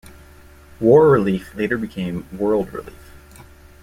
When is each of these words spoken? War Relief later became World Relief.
War 0.79 1.09
Relief 1.11 1.53
later 1.53 1.77
became 1.77 2.25
World 2.35 2.73
Relief. 2.73 3.13